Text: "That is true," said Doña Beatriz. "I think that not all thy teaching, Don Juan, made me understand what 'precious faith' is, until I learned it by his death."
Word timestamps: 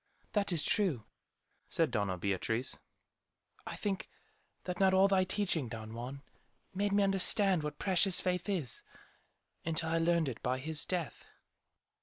"That 0.31 0.51
is 0.51 0.63
true," 0.65 1.05
said 1.69 1.91
Doña 1.91 2.19
Beatriz. 2.19 2.79
"I 3.67 3.75
think 3.75 4.09
that 4.63 4.79
not 4.79 4.95
all 4.95 5.07
thy 5.07 5.25
teaching, 5.25 5.69
Don 5.69 5.93
Juan, 5.93 6.23
made 6.73 6.91
me 6.91 7.03
understand 7.03 7.61
what 7.61 7.77
'precious 7.77 8.19
faith' 8.19 8.49
is, 8.49 8.81
until 9.63 9.89
I 9.89 9.99
learned 9.99 10.27
it 10.27 10.41
by 10.41 10.57
his 10.57 10.85
death." 10.85 11.25